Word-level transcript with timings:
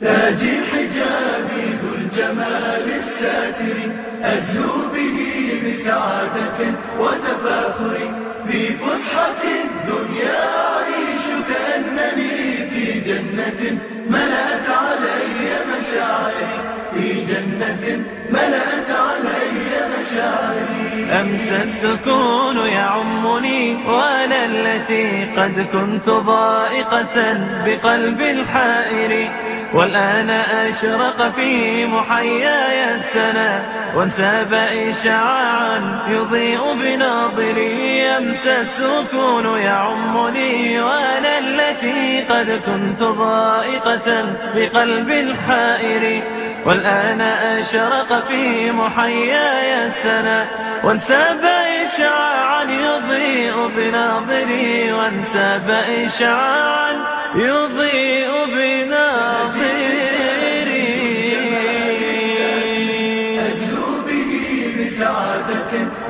تاجي 0.00 0.52
حجابي 0.72 1.64
ذو 1.82 1.94
الجمال 1.94 2.86
الساتر 3.00 3.78
أزهو 4.22 4.88
به 4.94 5.18
بسعادة 5.64 6.58
وتفاخر 7.00 7.98
في 8.48 8.74
فسحة 8.74 9.42
الدنيا 9.42 10.40
أعيش 10.68 11.24
كأنني 11.48 12.70
في 12.70 13.00
جنة 13.00 13.78
ملأت 14.10 14.68
علي 14.70 15.50
مشاعري 15.70 16.54
في 16.94 17.24
جنة 17.24 18.04
ملأت 18.30 18.90
علي 18.90 19.70
مشاعري. 19.94 21.04
أمسى 21.20 21.62
السكون 21.62 22.56
يعمني 22.56 23.74
وأنا 23.86 24.44
التي 24.44 25.24
قد 25.36 25.66
كنت 25.72 26.08
ضائقة 26.08 27.16
بقلب 27.64 28.20
الحائر. 28.20 29.30
والآن 29.74 30.30
أشرق 30.30 31.34
في 31.36 31.86
محياي 31.86 32.94
السنا 32.94 33.62
وانساب 33.96 34.54
إشعاعا 34.54 36.04
يضيء 36.08 36.74
بناظري 36.74 38.02
أمسى 38.02 38.56
السكون 38.60 39.60
يعمني 39.60 40.80
وأنا 40.80 41.38
التي 41.38 42.24
قد 42.30 42.60
كنت 42.66 43.02
ضائقة 43.02 44.24
بقلب 44.54 45.10
الحائر. 45.10 46.22
والآن 46.66 47.20
أشرق 47.20 48.28
في 48.28 48.72
محياي 48.72 49.86
السنا 49.86 50.46
وانساب 50.84 51.44
إشعاعا 51.84 52.62
يضيء 52.64 53.68
بناظري 53.76 54.92
وانساب 54.92 55.70
إشعاعا 55.70 56.92
يضيء 57.34 58.27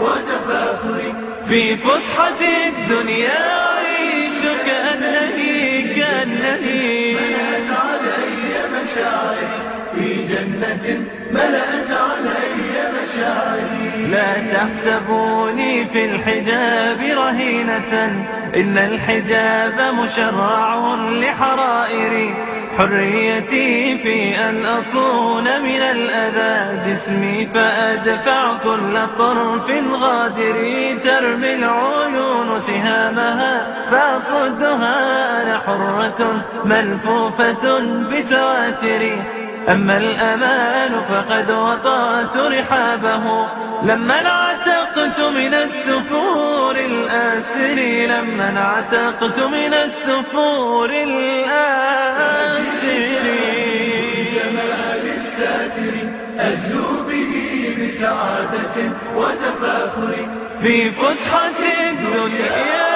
وتفاخر 0.00 1.12
في 1.48 1.76
فسحة 1.76 2.40
الدنيا 2.68 3.66
أعيش 3.66 4.42
كأنني 4.66 5.82
كأنني. 5.82 7.14
ملأت 7.14 7.70
علي 7.70 8.54
مشاعري. 8.72 9.48
في 9.94 10.26
جنة 10.26 11.04
ملأت 11.30 11.90
علي 11.90 12.90
مشاعري. 12.94 14.06
لا 14.10 14.32
تحسبوني 14.52 15.84
في 15.84 16.04
الحجاب 16.04 17.18
رهينة. 17.18 18.24
إن 18.56 18.78
الحجاب 18.78 19.94
مشرع 19.94 20.94
لحرائري. 20.94 22.34
حريتي 22.78 23.98
في 23.98 24.38
أن 24.38 24.66
أصون 24.66 25.62
من 25.62 25.80
الأذى 25.82 26.78
جسمي 26.86 27.46
فأدفع 27.54 28.52
كل 28.64 28.98
طرف 29.18 29.70
غادر 29.92 30.58
ترمي 31.04 31.54
العيون 31.54 32.60
سهامها 32.60 33.66
فأصدها 33.90 35.42
أنا 35.42 35.58
حرة 35.58 36.44
ملفوفة 36.64 37.78
بسواتري 37.80 39.22
أما 39.68 39.98
الأمان 39.98 40.92
فقد 41.08 41.50
وطأت 41.50 42.36
رحابه. 42.36 43.46
لما 43.82 44.20
انعتقت 44.20 45.20
من 45.20 45.54
السفور 45.54 46.76
الآسر 46.76 47.74
لما 48.06 48.48
انعتقت 48.48 49.40
من 49.40 49.74
السفور 49.74 50.90
الآسر 50.90 51.95
أزهو 56.46 57.02
به 57.08 57.32
بسعادة 57.78 58.76
وتفاخر 59.16 60.12
في 60.62 60.90
فسحة 60.90 61.58
الدنيا 61.90 62.86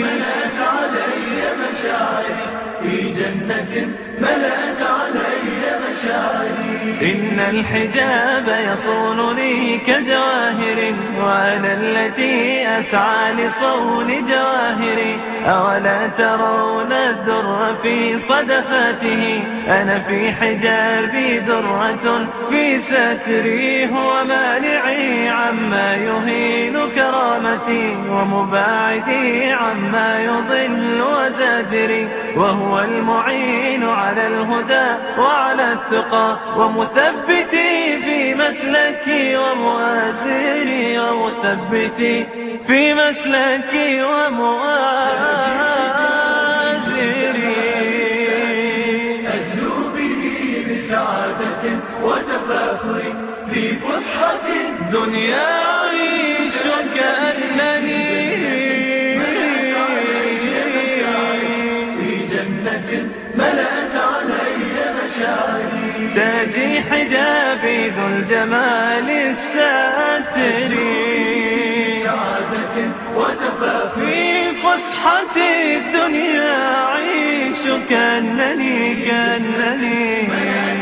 ملأت 0.00 0.58
علي 0.72 1.42
مشاعري 1.60 2.36
في 2.82 2.94
جنة 3.12 3.74
ملأت 4.20 4.82
علي 4.82 5.62
مشاعري. 5.84 6.59
إن 7.02 7.40
الحجاب 7.50 8.48
يصونني 8.48 9.78
كجواهر 9.78 10.94
وأنا 11.18 11.72
التي 11.72 12.68
أسعى 12.68 13.32
لصون 13.32 14.24
جواهري. 14.28 15.16
أولا 15.46 16.06
ترون 16.18 16.92
الدر 16.92 17.76
في 17.82 18.18
صدفاته؟ 18.18 19.42
أنا 19.68 19.98
في 19.98 20.32
حجابي 20.32 21.38
درة 21.38 22.28
في 22.50 22.80
ستري 22.82 23.86
هو 23.86 24.24
مانعي 24.24 25.28
عما 25.28 25.94
يهين 25.94 26.78
كرامتي 26.94 27.96
ومباعدي 28.10 29.52
عما 29.52 30.20
يضل 30.24 31.19
وزاجري 31.34 32.08
وهو 32.36 32.78
المعين 32.80 33.84
على 33.88 34.26
الهدى 34.26 34.88
وعلى 35.18 35.72
التقى 35.72 36.36
ومثبتي 36.56 37.98
في 38.04 38.34
مسلكي 38.34 39.36
ومؤازري 39.36 40.98
ومثبتي 40.98 42.26
في 42.66 42.94
مسلكي 42.94 44.02
ومؤازري 47.50 49.28
أزهو 49.28 49.88
به 49.94 50.22
بسعادة 50.68 51.64
وتفاخر 52.02 53.02
في 53.52 53.76
فسحة 53.76 54.46
دنيا 54.92 55.79
الجمال 68.30 69.10
الساتر. 69.10 70.70
في 73.94 74.52
فسحة 74.52 75.36
الدنيا 75.36 76.84
أعيش 76.84 77.62
كأنني 77.90 78.94
كأنني. 79.06 80.28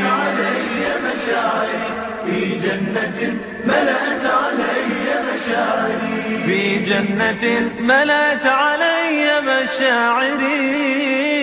علي 0.04 0.84
مشاعري 1.04 1.84
في 2.26 2.38
جنة 2.64 3.18
ملأت 3.66 4.24
علي 4.40 5.08
مشاعري 5.28 6.42
في 6.46 6.76
جنة 6.76 7.44
ملأت 7.80 8.46
علي 8.46 9.40
مشاعري. 9.40 11.37